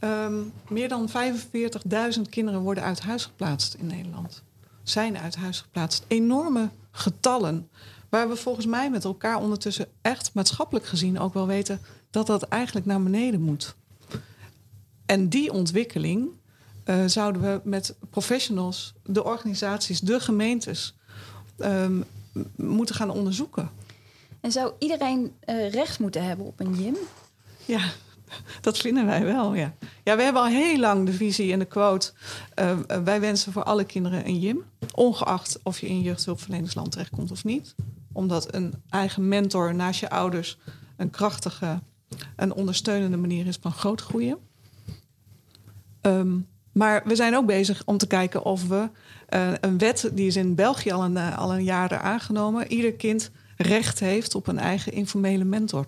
[0.00, 4.42] Um, meer dan 45.000 kinderen worden uit huis geplaatst in Nederland.
[4.82, 6.04] Zijn uit huis geplaatst.
[6.06, 7.68] Enorme getallen.
[8.14, 12.42] Waar we volgens mij met elkaar ondertussen echt maatschappelijk gezien ook wel weten dat dat
[12.42, 13.74] eigenlijk naar beneden moet.
[15.07, 16.29] En die ontwikkeling
[16.85, 20.96] uh, zouden we met professionals, de organisaties, de gemeentes
[21.59, 22.05] um,
[22.57, 23.70] moeten gaan onderzoeken.
[24.40, 26.96] En zou iedereen uh, recht moeten hebben op een gym?
[27.64, 27.90] Ja,
[28.61, 29.74] dat vinden wij wel, ja.
[30.05, 32.12] Ja, we hebben al heel lang de visie en de quote...
[32.61, 34.64] Uh, wij wensen voor alle kinderen een gym.
[34.94, 37.74] Ongeacht of je in jeugdhulpverleningsland terechtkomt of niet.
[38.14, 40.59] Omdat een eigen mentor naast je ouders...
[40.96, 41.81] een krachtige
[42.37, 44.38] en ondersteunende manier is van groot groeien.
[46.03, 48.90] Um, maar we zijn ook bezig om te kijken of we
[49.31, 52.92] uh, een wet, die is in België al een, uh, al een jaar aangenomen, ieder
[52.92, 55.85] kind recht heeft op een eigen informele mentor.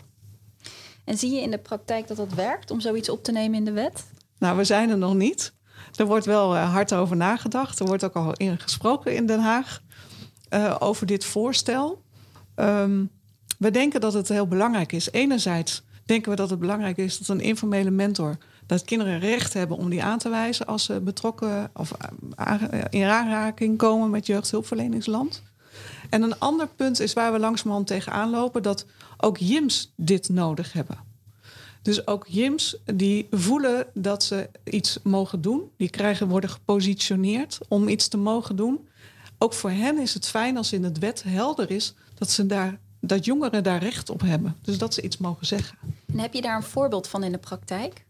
[1.05, 3.65] En zie je in de praktijk dat dat werkt om zoiets op te nemen in
[3.65, 4.05] de wet?
[4.39, 5.53] Nou, we zijn er nog niet.
[5.95, 7.79] Er wordt wel uh, hard over nagedacht.
[7.79, 9.83] Er wordt ook al in gesproken in Den Haag
[10.79, 12.03] over dit voorstel.
[12.57, 13.11] Um,
[13.59, 15.11] we denken dat het heel belangrijk is.
[15.11, 19.77] Enerzijds denken we dat het belangrijk is dat een informele mentor dat kinderen recht hebben
[19.77, 21.93] om die aan te wijzen als ze betrokken of
[22.91, 25.43] in aanraking komen met jeugdhulpverleningsland.
[26.11, 30.73] En een ander punt is waar we langzamerhand tegenaan lopen, dat ook JIMS dit nodig
[30.73, 30.99] hebben.
[31.83, 37.89] Dus ook JIMS die voelen dat ze iets mogen doen, die krijgen, worden gepositioneerd om
[37.89, 38.89] iets te mogen doen.
[39.39, 42.79] Ook voor hen is het fijn als in het wet helder is dat, ze daar,
[43.01, 44.57] dat jongeren daar recht op hebben.
[44.63, 45.79] Dus dat ze iets mogen zeggen.
[46.13, 48.05] En heb je daar een voorbeeld van in de praktijk?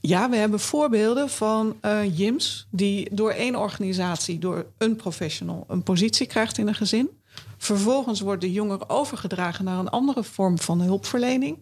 [0.00, 5.82] Ja, we hebben voorbeelden van uh, JIMS die door één organisatie, door een professional, een
[5.82, 7.10] positie krijgt in een gezin.
[7.56, 11.58] Vervolgens wordt de jongere overgedragen naar een andere vorm van hulpverlening.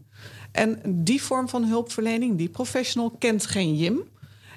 [0.52, 4.02] En die vorm van hulpverlening, die professional, kent geen JIM.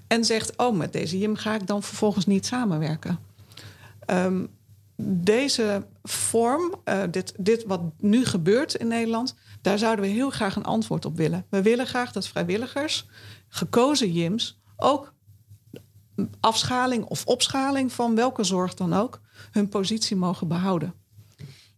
[0.07, 3.19] En zegt, oh, met deze JIM ga ik dan vervolgens niet samenwerken.
[4.07, 4.49] Um,
[5.03, 10.55] deze vorm, uh, dit, dit wat nu gebeurt in Nederland, daar zouden we heel graag
[10.55, 11.45] een antwoord op willen.
[11.49, 13.07] We willen graag dat vrijwilligers
[13.47, 15.13] gekozen JIMS ook
[16.39, 20.93] afschaling of opschaling van welke zorg dan ook hun positie mogen behouden.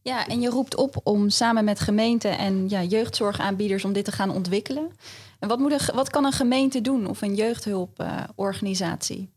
[0.01, 4.11] Ja, en je roept op om samen met gemeenten en ja, jeugdzorgaanbieders om dit te
[4.11, 4.91] gaan ontwikkelen.
[5.39, 9.32] En wat, moet een, wat kan een gemeente doen of een jeugdhulporganisatie?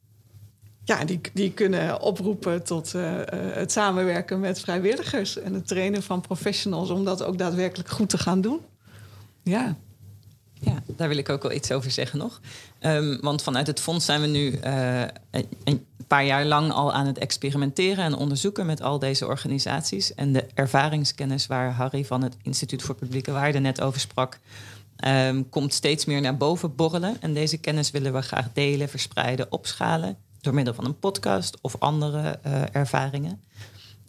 [0.87, 6.20] Ja, die, die kunnen oproepen tot uh, het samenwerken met vrijwilligers en het trainen van
[6.20, 8.61] professionals om dat ook daadwerkelijk goed te gaan doen.
[9.42, 9.77] Ja.
[10.61, 12.40] Ja, daar wil ik ook wel iets over zeggen nog.
[12.81, 15.03] Um, want vanuit het fonds zijn we nu uh,
[15.64, 20.14] een paar jaar lang al aan het experimenteren en onderzoeken met al deze organisaties.
[20.14, 24.38] En de ervaringskennis waar Harry van het Instituut voor Publieke Waarden net over sprak,
[25.07, 27.16] um, komt steeds meer naar boven borrelen.
[27.20, 30.16] En deze kennis willen we graag delen, verspreiden, opschalen
[30.47, 33.41] door middel van een podcast of andere uh, ervaringen.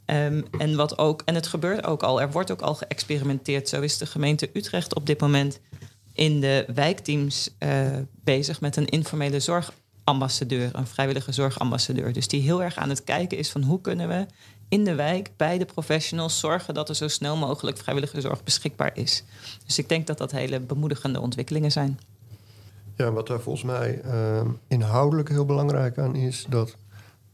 [0.06, 3.70] Um, en, wat ook, en het gebeurt ook al, er wordt ook al geëxperimenteerd.
[3.70, 5.60] Zo is de gemeente Utrecht op dit moment
[6.14, 7.88] in de wijkteams uh,
[8.24, 12.14] bezig met een informele zorgambassadeur, een vrijwillige zorgambassadeur.
[12.14, 14.26] Dus die heel erg aan het kijken is van hoe kunnen we
[14.70, 18.92] in de wijk bij de professionals zorgen dat er zo snel mogelijk vrijwillige zorg beschikbaar
[18.94, 19.24] is.
[19.66, 22.00] Dus ik denk dat dat hele bemoedigende ontwikkelingen zijn.
[22.98, 26.76] Ja, wat daar volgens mij uh, inhoudelijk heel belangrijk aan is, dat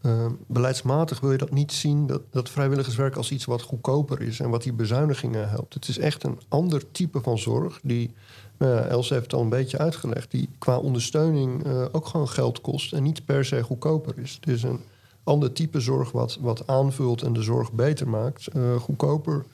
[0.02, 4.40] uh, beleidsmatig wil je dat niet zien, dat, dat vrijwilligerswerk als iets wat goedkoper is
[4.40, 5.74] en wat die bezuinigingen helpt.
[5.74, 8.14] Het is echt een ander type van zorg die
[8.58, 12.62] nou ja, heeft het al een beetje uitgelegd, die qua ondersteuning uh, ook gewoon geld
[12.62, 14.34] kost en niet per se goedkoper is.
[14.34, 14.80] Het is een
[15.24, 18.48] ander type zorg wat, wat aanvult en de zorg beter maakt.
[18.56, 19.46] Uh, goedkoper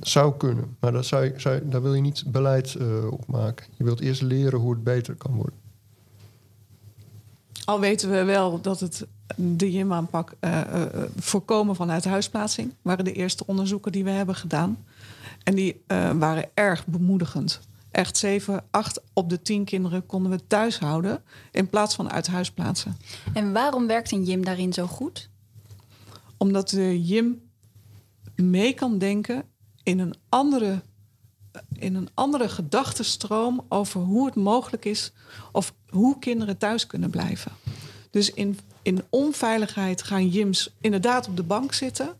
[0.00, 3.66] zou kunnen, maar dat zou, zou, daar wil je niet beleid uh, op maken.
[3.76, 5.58] Je wilt eerst leren hoe het beter kan worden.
[7.64, 10.82] Al weten we wel dat het de JIM-aanpak uh, uh,
[11.16, 14.84] voorkomen van uithuisplaatsing waren de eerste onderzoeken die we hebben gedaan.
[15.42, 15.82] En die
[16.18, 17.60] waren erg bemoedigend.
[17.90, 22.26] Echt 7, 8 op de 10 kinderen konden we thuis houden in plaats van uit
[22.26, 22.96] huis plaatsen.
[23.32, 25.28] En waarom werkt een JIM daarin zo goed?
[26.36, 27.40] Omdat de JIM
[28.34, 29.44] mee kan denken
[29.82, 30.82] in een andere,
[31.72, 35.12] in een andere gedachtenstroom over hoe het mogelijk is
[35.52, 37.52] of hoe kinderen thuis kunnen blijven.
[38.10, 42.18] Dus in, in onveiligheid gaan JIMS inderdaad op de bank zitten.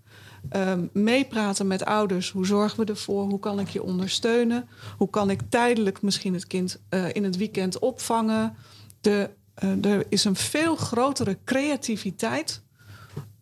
[0.49, 2.31] Ehm, meepraten met ouders.
[2.31, 3.25] Hoe zorgen we ervoor?
[3.29, 4.69] Hoe kan ik je ondersteunen?
[4.97, 8.57] Hoe kan ik tijdelijk misschien het kind uh, in het weekend opvangen?
[9.01, 9.31] De,
[9.65, 12.63] uh, er is een veel grotere creativiteit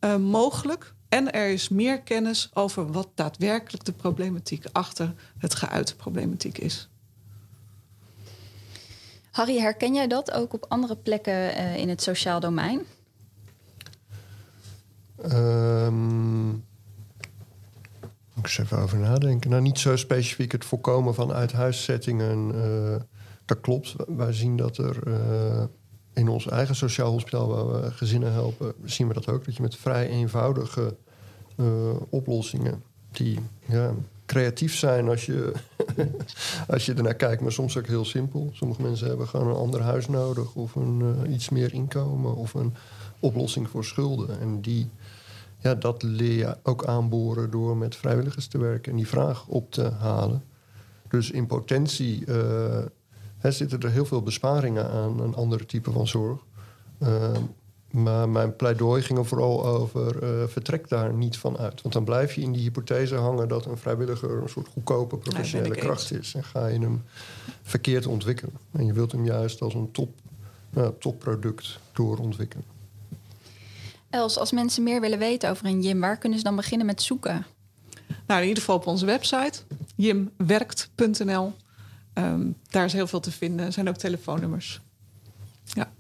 [0.01, 0.95] uh, mogelijk.
[1.09, 6.89] En er is meer kennis over wat daadwerkelijk de problematiek achter het geuite problematiek is.
[9.31, 12.81] Harry, herken jij dat ook op andere plekken in het sociaal domein?
[15.33, 16.65] Um,
[18.35, 19.51] ik eens even over nadenken.
[19.51, 22.55] Nou, niet zo specifiek het voorkomen van uithuiszettingen.
[22.55, 22.97] Uh,
[23.45, 23.95] dat klopt.
[24.07, 25.65] Wij zien dat er uh,
[26.19, 29.45] in ons eigen sociaal hospitaal, waar we gezinnen helpen, zien we dat ook.
[29.45, 30.97] Dat je met vrij eenvoudige
[31.57, 31.67] uh,
[32.09, 33.95] oplossingen, die ja,
[34.27, 35.53] creatief zijn als je,
[36.69, 38.51] als je ernaar kijkt, maar soms ook heel simpel.
[38.53, 42.75] Sommige mensen hebben gewoon een ander huis nodig, of een, iets meer inkomen, of een
[43.21, 44.41] oplossing voor schulden.
[44.41, 44.91] En die
[45.59, 49.73] ja, dat leer je ook aanboren door met vrijwilligers te werken en die vraag op
[49.73, 50.43] te halen.
[51.09, 52.79] Dus in potentie uh,
[53.39, 56.39] hè, zitten er heel veel besparingen aan een andere type van zorg.
[57.03, 57.31] Uh,
[57.91, 61.83] maar mijn pleidooi ging er vooral over uh, vertrek daar niet van uit.
[61.83, 65.75] Want dan blijf je in die hypothese hangen dat een vrijwilliger een soort goedkope professionele
[65.75, 66.35] nee, kracht is.
[66.35, 67.03] En ga je hem
[67.63, 68.55] verkeerd ontwikkelen.
[68.73, 70.11] En je wilt hem juist als een top,
[70.99, 72.65] topproduct doorontwikkelen.
[74.11, 77.03] Els, als mensen meer willen weten over een gym, waar kunnen ze dan beginnen met
[77.03, 77.47] zoeken?
[78.27, 79.59] Nou, in ieder geval op onze website,
[79.95, 81.53] jimwerkt.nl.
[82.19, 83.67] Um, daar is heel veel te vinden.
[83.67, 84.81] Er zijn ook telefoonnummers.
[85.65, 85.91] Ja.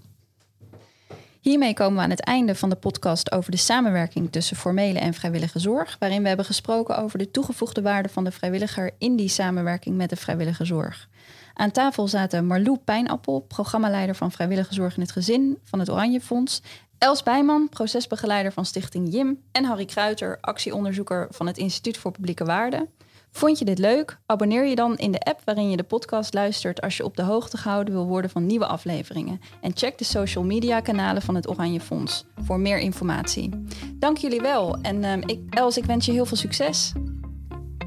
[1.41, 5.14] Hiermee komen we aan het einde van de podcast over de samenwerking tussen formele en
[5.14, 9.29] vrijwillige zorg, waarin we hebben gesproken over de toegevoegde waarde van de vrijwilliger in die
[9.29, 11.09] samenwerking met de vrijwillige zorg.
[11.55, 16.21] Aan tafel zaten Marlou Pijnappel, programmaleider van vrijwillige zorg in het gezin van het Oranje
[16.21, 16.62] Fonds,
[16.99, 19.43] Els Bijman, procesbegeleider van Stichting JIM.
[19.53, 22.89] En Harry Kruiter, actieonderzoeker van het Instituut voor Publieke Waarden.
[23.31, 24.18] Vond je dit leuk?
[24.26, 27.22] Abonneer je dan in de app waarin je de podcast luistert als je op de
[27.22, 29.41] hoogte gehouden wil worden van nieuwe afleveringen.
[29.61, 33.51] En check de social media kanalen van het Oranje Fonds voor meer informatie.
[33.95, 34.79] Dank jullie wel.
[34.83, 36.93] En uh, ik, Els, ik wens je heel veel succes.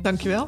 [0.02, 0.48] Dankjewel.